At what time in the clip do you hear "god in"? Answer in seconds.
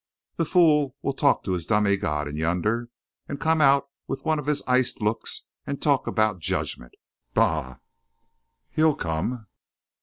1.95-2.35